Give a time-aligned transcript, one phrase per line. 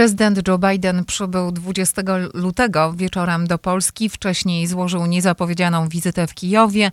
[0.00, 2.02] Prezydent Joe Biden przybył 20
[2.34, 4.08] lutego wieczorem do Polski.
[4.08, 6.90] Wcześniej złożył niezapowiedzianą wizytę w Kijowie.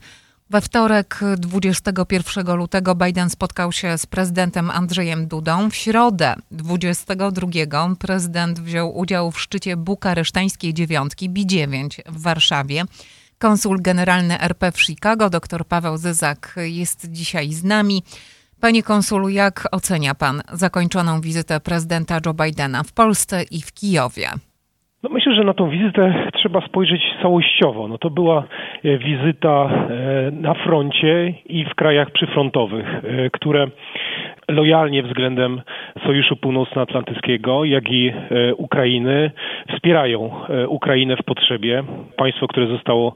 [0.49, 5.69] We wtorek 21 lutego Biden spotkał się z prezydentem Andrzejem Dudą.
[5.69, 12.83] W środę 22 prezydent wziął udział w szczycie bukaresztańskiej dziewiątki B9 w Warszawie.
[13.39, 18.03] Konsul generalny RP w Chicago, dr Paweł Zyzak, jest dzisiaj z nami.
[18.61, 24.27] Panie konsulu, jak ocenia pan zakończoną wizytę prezydenta Joe Bidena w Polsce i w Kijowie?
[25.03, 27.87] No myślę, że na tą wizytę trzeba spojrzeć całościowo.
[27.87, 28.43] No to była
[28.83, 33.67] e, wizyta e, na froncie i w krajach przyfrontowych, e, które
[34.49, 35.61] lojalnie względem
[36.05, 38.13] Sojuszu Północnoatlantyckiego, jak i
[38.57, 39.31] Ukrainy
[39.73, 40.31] wspierają
[40.67, 41.83] Ukrainę w potrzebie.
[42.17, 43.15] Państwo, które zostało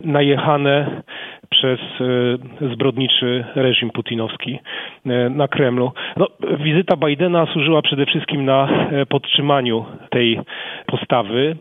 [0.00, 1.02] najechane
[1.52, 4.58] przez e, zbrodniczy reżim putinowski
[5.06, 5.92] e, na Kremlu.
[6.16, 6.26] No,
[6.58, 10.40] wizyta Bidena służyła przede wszystkim na e, podtrzymaniu tej
[10.86, 11.56] postawy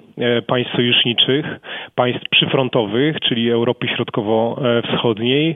[0.48, 1.46] państw sojuszniczych,
[1.96, 5.56] państw przyfrontowych, czyli Europy Środkowo-Wschodniej,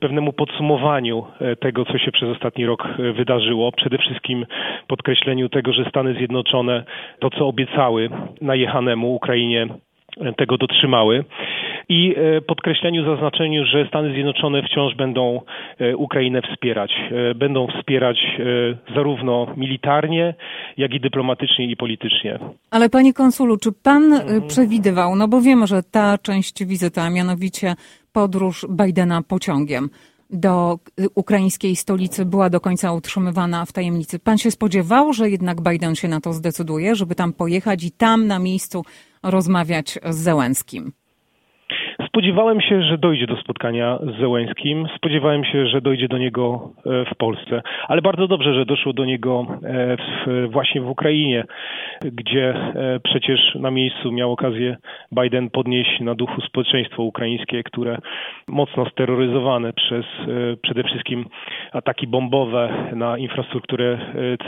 [0.00, 1.24] pewnemu podsumowaniu
[1.60, 3.72] tego, co się przez ostatni rok wydarzyło.
[3.72, 4.46] Przede wszystkim
[4.86, 6.84] podkreśleniu tego, że Stany Zjednoczone
[7.18, 9.68] to, co obiecały najechanemu Ukrainie,
[10.36, 11.24] tego dotrzymały
[11.88, 15.40] i e, podkreśleniu, zaznaczeniu, że Stany Zjednoczone wciąż będą
[15.78, 16.90] e, Ukrainę wspierać.
[17.30, 18.18] E, będą wspierać
[18.94, 20.34] zarówno militarnie,
[20.76, 22.38] jak i dyplomatycznie i politycznie.
[22.70, 24.46] Ale panie konsulu, czy pan mhm.
[24.48, 27.74] przewidywał, no bo wiemy, że ta część wizyty, a mianowicie
[28.12, 29.88] podróż Bidena pociągiem,
[30.30, 30.78] do
[31.14, 34.18] ukraińskiej stolicy była do końca utrzymywana w tajemnicy.
[34.18, 38.26] Pan się spodziewał, że jednak Biden się na to zdecyduje, żeby tam pojechać i tam
[38.26, 38.84] na miejscu
[39.22, 40.92] rozmawiać z Zełenskim?
[42.18, 44.86] Spodziewałem się, że dojdzie do spotkania z Zełęskim.
[44.96, 47.62] Spodziewałem się, że dojdzie do niego e, w Polsce.
[47.88, 51.44] Ale bardzo dobrze, że doszło do niego e, w, właśnie w Ukrainie,
[52.04, 54.76] gdzie e, przecież na miejscu miał okazję
[55.12, 57.98] Biden podnieść na duchu społeczeństwo ukraińskie, które
[58.48, 60.04] mocno steroryzowane przez
[60.62, 61.24] przede wszystkim
[61.72, 63.98] ataki bombowe na infrastrukturę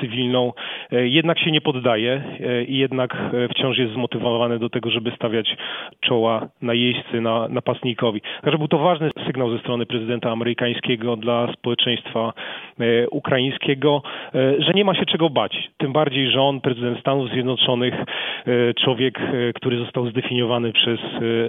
[0.01, 0.53] cywilną,
[0.91, 2.23] jednak się nie poddaje
[2.69, 3.17] i jednak
[3.51, 5.57] wciąż jest zmotywowane do tego, żeby stawiać
[6.01, 8.21] czoła na jeźdźcy, na, napastnikowi.
[8.43, 12.33] Także był to ważny sygnał ze strony prezydenta amerykańskiego dla społeczeństwa
[12.81, 14.03] e, ukraińskiego,
[14.35, 15.71] e, że nie ma się czego bać.
[15.79, 17.95] Tym bardziej, że on, prezydent Stanów Zjednoczonych,
[18.85, 19.19] człowiek,
[19.55, 21.01] który został zdefiniowany przez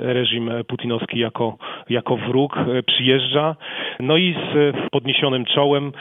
[0.02, 1.58] reżim putinowski jako,
[1.90, 2.56] jako wróg,
[2.88, 3.56] przyjeżdża,
[4.00, 5.92] no i z podniesionym czołem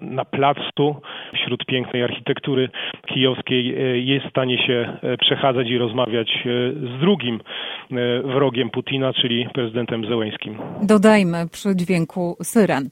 [0.00, 0.96] na placu
[1.34, 2.68] wśród pięknej architektury
[3.06, 3.74] kijowskiej
[4.06, 6.38] jest w stanie się przechadzać i rozmawiać
[6.96, 7.40] z drugim
[8.24, 10.58] wrogiem Putina, czyli prezydentem Zełęskim.
[10.82, 12.90] Dodajmy przy dźwięku syren.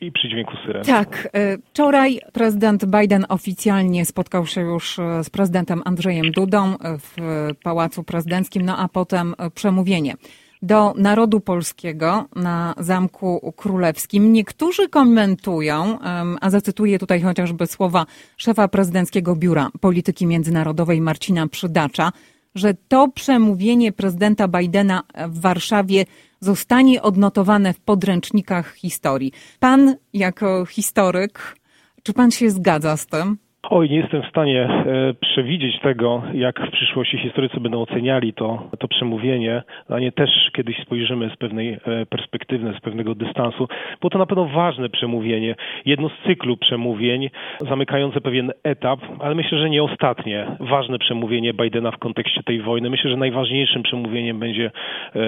[0.00, 0.84] I przy dźwięku syren.
[0.84, 1.28] Tak.
[1.32, 7.16] E, wczoraj prezydent Biden oficjalnie spotkał się już e, z prezydentem Andrzejem Dudą w
[7.62, 10.14] Pałacu Prezydenckim, no a potem przemówienie
[10.62, 14.32] do narodu polskiego na Zamku Królewskim.
[14.32, 15.98] Niektórzy komentują,
[16.40, 18.06] a zacytuję tutaj chociażby słowa
[18.36, 22.12] szefa prezydenckiego biura polityki międzynarodowej Marcina Przydacza,
[22.54, 26.04] że to przemówienie prezydenta Bidena w Warszawie
[26.40, 29.32] zostanie odnotowane w podręcznikach historii.
[29.58, 31.56] Pan, jako historyk,
[32.02, 33.38] czy pan się zgadza z tym?
[33.62, 38.68] Oj, nie jestem w stanie e, przewidzieć tego, jak w przyszłości historycy będą oceniali to,
[38.78, 39.62] to przemówienie.
[39.88, 43.68] Na nie też kiedyś spojrzymy z pewnej e, perspektywy, z pewnego dystansu.
[44.00, 45.54] Było to na pewno ważne przemówienie,
[45.84, 47.30] jedno z cyklu przemówień
[47.68, 50.46] zamykające pewien etap, ale myślę, że nie ostatnie.
[50.60, 52.90] Ważne przemówienie Bidena w kontekście tej wojny.
[52.90, 55.20] Myślę, że najważniejszym przemówieniem będzie e,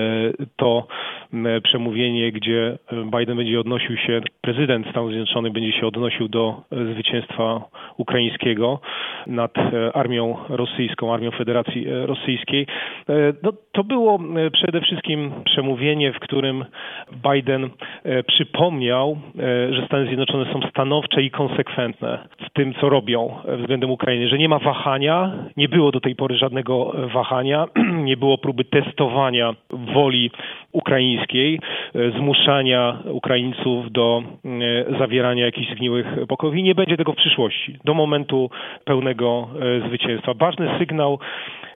[0.56, 0.86] to
[1.64, 2.78] przemówienie, gdzie
[3.18, 6.62] Biden będzie odnosił się, prezydent Stanów Zjednoczonych będzie się odnosił do
[6.92, 7.60] zwycięstwa
[7.96, 8.80] Ukrainy ukraińskiego
[9.26, 12.66] nad e, armią rosyjską, armią Federacji e, Rosyjskiej.
[13.08, 14.18] E, no, to było
[14.52, 16.64] przede wszystkim przemówienie, w którym
[17.32, 17.70] Biden
[18.26, 19.18] przypomniał,
[19.70, 24.48] że Stany Zjednoczone są stanowcze i konsekwentne w tym, co robią względem Ukrainy, że nie
[24.48, 27.66] ma wahania, nie było do tej pory żadnego wahania,
[28.08, 30.30] nie było próby testowania woli
[30.72, 31.60] ukraińskiej,
[32.16, 34.22] zmuszania Ukraińców do
[34.98, 37.78] zawierania jakichś zgniłych pokojów i nie będzie tego w przyszłości.
[37.84, 38.50] Do momentu, momentu
[38.84, 39.48] pełnego
[39.84, 40.34] e, zwycięstwa.
[40.34, 41.18] Ważny sygnał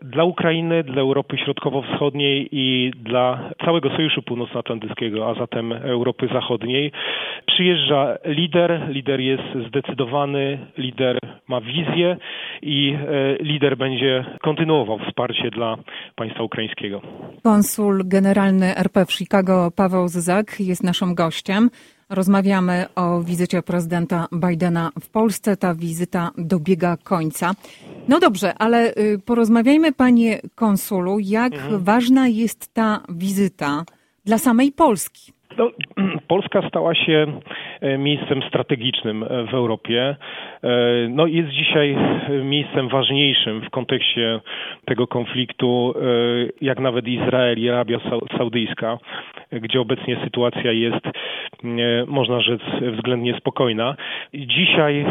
[0.03, 6.93] dla Ukrainy, dla Europy Środkowo-Wschodniej i dla całego Sojuszu Północnoatlantyckiego, a zatem Europy Zachodniej.
[7.47, 11.19] Przyjeżdża lider, lider jest zdecydowany, lider
[11.49, 12.17] ma wizję
[12.63, 15.77] i e, lider będzie kontynuował wsparcie dla
[16.15, 17.01] państwa ukraińskiego.
[17.43, 21.71] Konsul generalny RP w Chicago Paweł Zyzak jest naszym gościem.
[22.11, 25.57] Rozmawiamy o wizycie prezydenta Bidena w Polsce.
[25.57, 27.53] Ta wizyta dobiega końca.
[28.09, 31.85] No dobrze, ale y, porozmawiajmy, panie konsulu, jak mhm.
[31.85, 33.85] ważna jest ta wizyta
[34.25, 35.33] dla samej Polski.
[35.59, 35.71] No,
[36.29, 37.41] Polska stała się
[37.99, 40.17] miejscem strategicznym e, w Europie.
[40.63, 40.69] E,
[41.09, 41.97] no, jest dzisiaj
[42.45, 44.41] miejscem ważniejszym w kontekście
[44.85, 45.95] tego konfliktu,
[46.61, 47.99] jak nawet Izrael i Arabia
[48.39, 48.99] Saudyjska,
[49.53, 51.05] gdzie obecnie sytuacja jest,
[52.07, 52.61] można rzec,
[52.97, 53.97] względnie spokojna.
[54.35, 55.07] Dzisiaj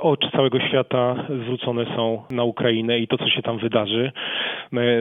[0.00, 4.12] oczy całego świata zwrócone są na Ukrainę i to, co się tam wydarzy.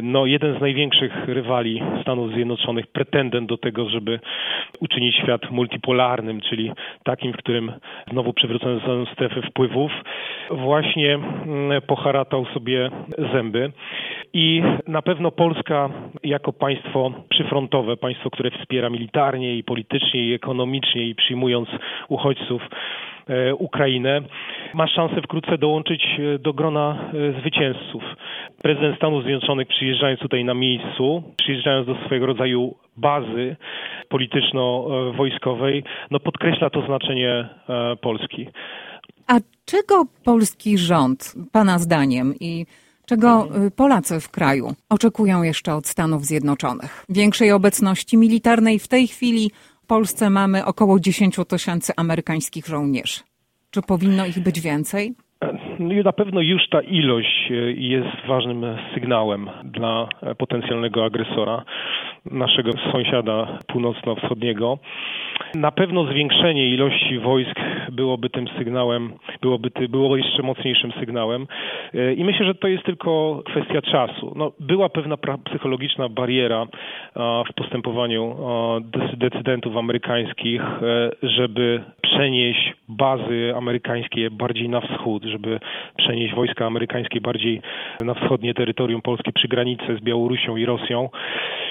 [0.04, 4.19] No, jeden z największych rywali Stanów Zjednoczonych, pretendent do tego, żeby
[4.80, 6.71] uczynić świat multipolarnym, czyli
[7.09, 7.71] takim, w którym
[8.11, 9.91] znowu przywrócone zostaną strefy wpływów,
[10.50, 12.89] właśnie mm, poharatał sobie
[13.33, 13.71] zęby.
[14.33, 15.89] I na pewno Polska
[16.23, 21.69] jako państwo przyfrontowe, państwo, które wspiera militarnie i politycznie i ekonomicznie i przyjmując
[22.07, 22.61] uchodźców,
[23.29, 24.21] e, Ukrainę,
[24.73, 28.03] ma szansę wkrótce dołączyć e, do grona e, zwycięzców.
[28.61, 33.56] Prezydent Stanów Zjednoczonych przyjeżdżając tutaj na miejscu, przyjeżdżając do swojego rodzaju bazy
[34.09, 38.47] polityczno-wojskowej, no podkreśla to znaczenie e, Polski.
[39.27, 39.33] A
[39.65, 42.65] czego polski rząd, Pana zdaniem, i
[43.06, 47.06] czego y, Polacy w kraju oczekują jeszcze od Stanów Zjednoczonych?
[47.09, 48.79] Większej obecności militarnej.
[48.79, 49.51] W tej chwili
[49.83, 53.19] w Polsce mamy około 10 tysięcy amerykańskich żołnierzy.
[53.71, 55.13] Czy powinno ich być więcej?
[55.79, 61.63] No i na pewno już ta ilość e, jest ważnym sygnałem dla potencjalnego agresora,
[62.31, 64.78] naszego sąsiada północno-wschodniego.
[65.56, 67.60] Na pewno zwiększenie ilości wojsk
[67.92, 71.48] byłoby tym sygnałem, byłoby było jeszcze mocniejszym sygnałem.
[71.94, 74.34] E, I myślę, że to jest tylko kwestia czasu.
[74.36, 76.68] No, była pewna psychologiczna bariera
[77.50, 78.36] w postępowaniu
[79.18, 85.60] decydentów amerykańskich, e, żeby przenieść bazy amerykańskie bardziej na wschód, żeby
[85.98, 87.62] przenieść wojska amerykańskie bardziej
[88.02, 91.10] na wschodnie terytorium Polski przy granicy z Białorusią i Rosją.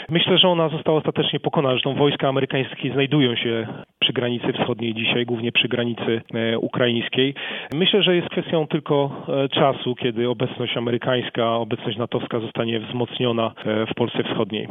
[0.08, 1.74] Myślę, że ona została ostatecznie pokonana.
[1.74, 3.66] Zresztą wojska amerykańskie znajdują się
[3.98, 7.34] przy granicy wschodniej dzisiaj, głównie przy granicy e, ukraińskiej.
[7.72, 13.86] Myślę, że jest kwestią tylko e, czasu, kiedy obecność amerykańska, obecność natowska zostanie wzmocniona e,
[13.86, 14.68] w Polsce Wschodniej.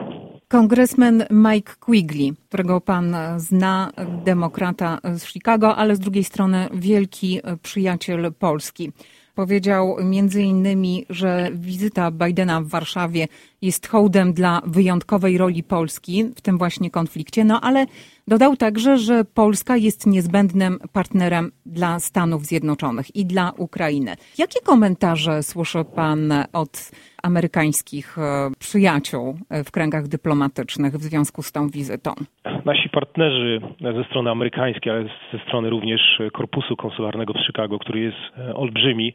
[0.48, 3.90] Kongresmen Mike Quigley, którego pan zna,
[4.26, 8.92] demokrata z Chicago, ale z drugiej strony wielki przyjaciel Polski.
[9.38, 13.28] Powiedział między innymi, że wizyta Bidena w Warszawie
[13.62, 17.86] jest hołdem dla wyjątkowej roli Polski w tym właśnie konflikcie, no ale
[18.28, 24.16] dodał także, że Polska jest niezbędnym partnerem dla Stanów Zjednoczonych i dla Ukrainy.
[24.38, 26.92] Jakie komentarze słyszy pan od
[27.24, 32.14] amerykańskich e, przyjaciół w kręgach dyplomatycznych w związku z tą wizytą?
[32.68, 33.62] Nasi partnerzy
[33.96, 35.04] ze strony amerykańskiej, ale
[35.34, 36.02] ze strony również
[36.34, 39.14] Korpusu Konsularnego w Chicago, który jest e, olbrzymi,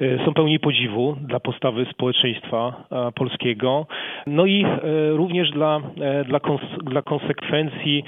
[0.00, 2.84] e, są pełni podziwu dla postawy społeczeństwa
[3.14, 3.86] polskiego,
[4.26, 4.66] no i
[5.10, 5.80] również dla,
[6.24, 6.40] dla,
[6.82, 8.04] dla konsekwencji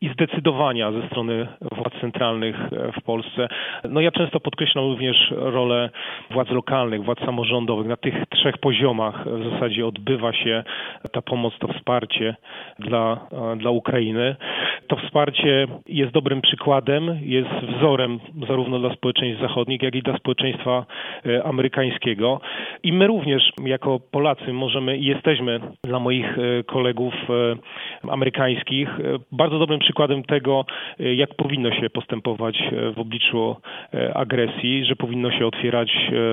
[0.00, 3.48] i zdecydowania ze strony władz centralnych e, w Polsce.
[3.88, 5.90] No ja często podkreślam również rolę
[6.30, 7.86] władz lokalnych, władz samorządowych.
[7.86, 10.64] Na tych trzech poziomach w zasadzie odbywa się
[11.12, 12.36] ta pomoc, to wsparcie
[12.78, 13.20] dla,
[13.52, 14.36] e, dla Ukrainy.
[14.86, 20.86] To wsparcie jest dobrym przykładem, jest wzorem zarówno dla społeczeństw zachodnich, jak i dla społeczeństwa
[21.26, 22.40] e, amerykańskiego.
[22.82, 26.36] I my również jako Polacy możemy i jesteśmy dla moich
[26.66, 27.14] kolegów
[28.08, 28.88] amerykańskich
[29.32, 30.64] bardzo dobrym przykładem przykładem tego,
[31.00, 33.56] e, jak powinno się postępować e, w obliczu
[33.94, 35.90] e, agresji, że powinno się otwierać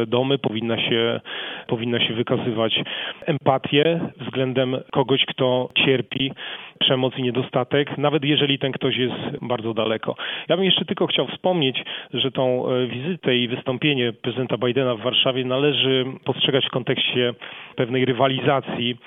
[0.07, 1.19] domy, powinna się,
[1.67, 2.83] powinna się wykazywać
[3.25, 6.31] empatię względem kogoś, kto cierpi
[6.79, 10.15] przemoc i niedostatek, nawet jeżeli ten ktoś jest bardzo daleko.
[10.49, 11.83] Ja bym jeszcze tylko chciał wspomnieć,
[12.13, 17.33] że tą wizytę i wystąpienie prezydenta Bidena w Warszawie należy postrzegać w kontekście
[17.75, 18.97] pewnej rywalizacji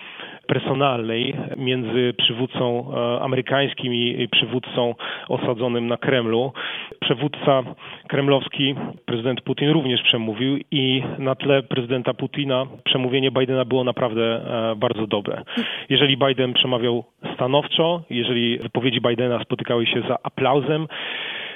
[0.52, 4.94] personalnej między przywódcą e, amerykańskim i przywódcą
[5.28, 6.52] osadzonym na Kremlu.
[7.00, 7.62] Przywódca
[8.08, 8.74] kremlowski,
[9.06, 15.06] prezydent Putin również przemówił i na tle prezydenta Putina przemówienie Bidena było naprawdę e, bardzo
[15.06, 15.42] dobre.
[15.88, 17.04] Jeżeli Biden przemawiał
[17.34, 20.86] stanowczo, jeżeli wypowiedzi Bidena spotykały się za aplauzem,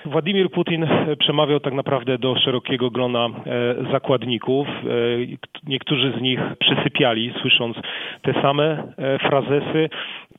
[0.07, 0.87] Władimir Putin
[1.19, 3.31] przemawiał tak naprawdę do szerokiego grona e,
[3.93, 4.69] zakładników.
[4.69, 4.73] E,
[5.67, 7.77] niektórzy z nich przysypiali, słysząc
[8.23, 9.89] te same e, frazesy.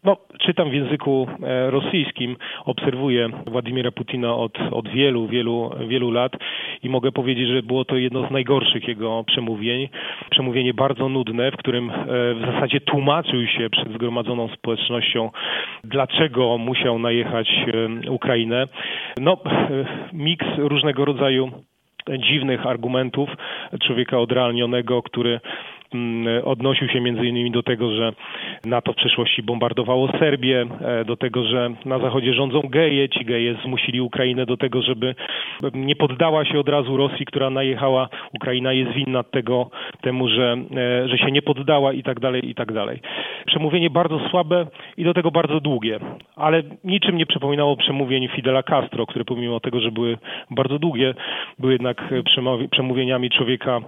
[0.05, 6.31] No, czytam w języku e, rosyjskim, obserwuję Władimira Putina od, od wielu, wielu, wielu lat
[6.83, 9.89] i mogę powiedzieć, że było to jedno z najgorszych jego przemówień.
[10.29, 11.93] Przemówienie bardzo nudne, w którym e,
[12.33, 15.31] w zasadzie tłumaczył się przed zgromadzoną społecznością,
[15.83, 17.47] dlaczego musiał najechać
[18.05, 18.67] e, Ukrainę.
[19.19, 19.37] No,
[20.13, 21.51] miks różnego rodzaju
[22.19, 23.29] dziwnych argumentów
[23.81, 25.39] człowieka odrealnionego, który
[26.43, 28.13] odnosił się między innymi do tego, że
[28.65, 33.55] NATO w przeszłości bombardowało Serbię, e, do tego, że na zachodzie rządzą geje, ci geje
[33.63, 35.15] zmusili Ukrainę do tego, żeby
[35.73, 38.09] nie poddała się od razu Rosji, która najechała.
[38.33, 39.69] Ukraina jest winna tego,
[40.01, 42.99] temu, że, e, że się nie poddała i tak dalej, i tak dalej.
[43.45, 45.99] Przemówienie bardzo słabe i do tego bardzo długie,
[46.35, 50.17] ale niczym nie przypominało przemówień Fidela Castro, które pomimo tego, że były
[50.51, 51.13] bardzo długie,
[51.59, 52.13] były jednak
[52.71, 53.79] przemówieniami człowieka,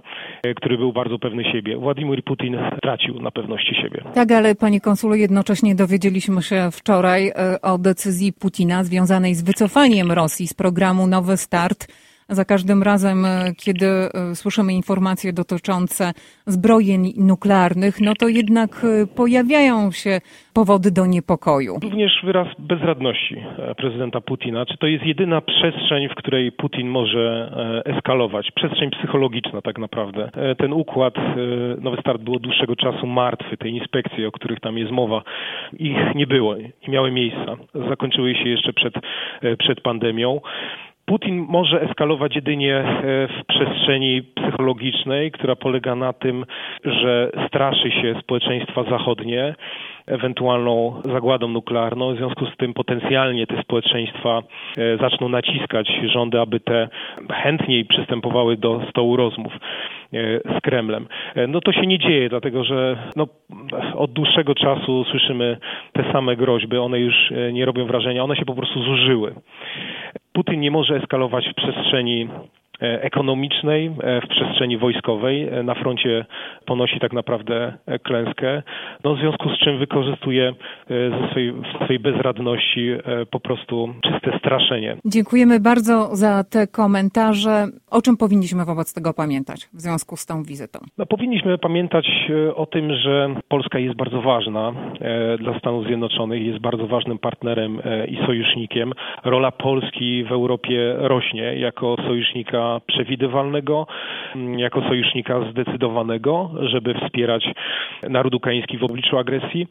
[0.42, 1.78] e, który był bardzo pewny siebie.
[1.88, 4.04] Władimir Putin tracił na pewności siebie.
[4.14, 10.12] Tak, ale panie konsulu, jednocześnie dowiedzieliśmy się wczoraj e, o decyzji Putina związanej z wycofaniem
[10.12, 11.86] Rosji z programu Nowy Start
[12.28, 13.28] za każdym razem, e,
[13.64, 16.12] kiedy e, słyszymy informacje dotyczące
[16.46, 20.20] zbrojeń nuklearnych, no to jednak e, pojawiają się
[20.54, 21.74] powody do niepokoju.
[21.82, 23.36] Również wyraz bezradności
[23.76, 24.66] prezydenta Putina.
[24.66, 27.52] Czy to jest jedyna przestrzeń, w której Putin może
[27.84, 28.50] eskalować?
[28.50, 30.30] Przestrzeń psychologiczna tak naprawdę.
[30.58, 31.14] Ten układ,
[31.80, 33.56] Nowy Start był od dłuższego czasu martwy.
[33.56, 35.22] Te inspekcje, o których tam jest mowa,
[35.72, 37.56] ich nie było, nie miały miejsca.
[37.88, 38.94] Zakończyły się jeszcze przed,
[39.58, 40.40] przed pandemią.
[41.08, 42.84] Putin może eskalować jedynie e,
[43.28, 46.44] w przestrzeni psychologicznej, która polega na tym,
[46.84, 49.54] że straszy się społeczeństwa zachodnie
[50.06, 52.14] ewentualną zagładą nuklearną.
[52.14, 54.42] W związku z tym potencjalnie te społeczeństwa
[54.78, 56.88] e, zaczną naciskać rządy, aby te
[57.30, 59.58] chętniej przystępowały do stołu rozmów e,
[60.58, 61.06] z Kremlem.
[61.48, 63.26] No to się nie dzieje, dlatego że no,
[63.94, 65.56] od dłuższego czasu słyszymy
[65.92, 67.14] te same groźby, one już
[67.52, 69.34] nie robią wrażenia, one się po prostu zużyły.
[70.32, 72.28] Putin nie może eskalować w przestrzeni
[72.80, 75.48] ekonomicznej, e, w przestrzeni wojskowej.
[75.48, 76.24] E, na froncie
[76.66, 78.62] ponosi tak naprawdę klęskę,
[79.04, 80.54] no, w związku z czym wykorzystuje
[80.88, 82.90] ze swojej, swojej bezradności
[83.30, 84.96] po prostu czyste straszenie.
[85.04, 87.66] Dziękujemy bardzo za te komentarze.
[87.90, 90.78] O czym powinniśmy wobec tego pamiętać w związku z tą wizytą?
[90.98, 92.08] No, powinniśmy pamiętać
[92.54, 94.72] o tym, że Polska jest bardzo ważna
[95.38, 98.92] dla Stanów Zjednoczonych, jest bardzo ważnym partnerem i sojusznikiem.
[99.24, 103.86] Rola Polski w Europie rośnie jako sojusznika przewidywalnego,
[104.36, 107.44] mm, jako sojusznika zdecydowanego, żeby wspierać
[108.02, 109.66] naród ukraiński w obliczu agresji.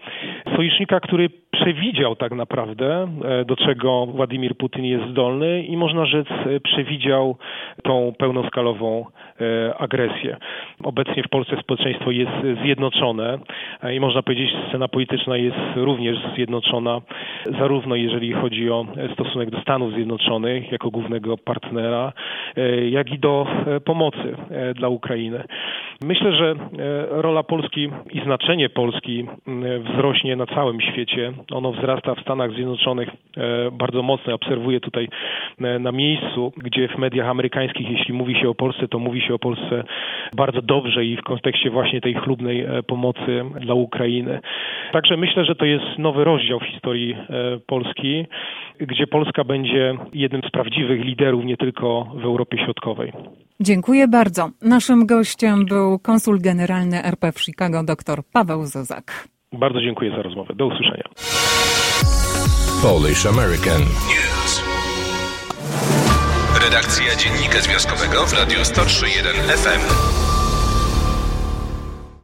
[0.56, 6.28] Sojusznika, który przewidział tak naprawdę, e, do czego Władimir Putin jest zdolny i można rzec
[6.32, 7.38] e, przewidział
[7.84, 9.06] tą pełnoskalową
[9.42, 10.38] e, agresję.
[10.84, 12.32] Obecnie w Polsce społeczeństwo jest
[12.64, 13.40] zjednoczone
[13.94, 17.02] i można powiedzieć, że scena polityczna jest również zjednoczona,
[17.60, 22.14] zarówno jeżeli chodzi o stosunek do Stanów Zjednoczonych jako głównego partnera,
[22.90, 23.48] jak i do
[23.86, 24.36] pomocy
[24.76, 25.44] dla Ukrainy.
[26.02, 26.56] Myślę, że
[27.10, 29.26] rola Polski i znaczenie Polski
[29.80, 34.34] wzrośnie na całym świecie ono wzrasta w Stanach Zjednoczonych e, bardzo mocno.
[34.34, 35.08] Obserwuję tutaj
[35.62, 39.34] e, na miejscu, gdzie w mediach amerykańskich, jeśli mówi się o Polsce, to mówi się
[39.34, 39.84] o Polsce
[40.36, 44.40] bardzo dobrze i w kontekście właśnie tej chlubnej e, pomocy dla Ukrainy.
[44.92, 47.16] Także myślę, że to jest nowy rozdział w historii
[47.68, 48.26] Polski,
[48.80, 53.12] gdzie Polska będzie jednym z prawdziwych liderów nie tylko w Europie Środkowej.
[53.60, 54.50] Dziękuję bardzo.
[54.62, 59.28] Naszym gościem był konsul generalny RP w Chicago dr Paweł Zozak.
[59.54, 60.54] Bardzo dziękuję za rozmowę.
[60.56, 61.04] Do usłyszenia.
[62.82, 64.64] Polish American News.
[66.64, 70.37] Redakcja Dziennika Związkowego w Radiu 103.1 FM.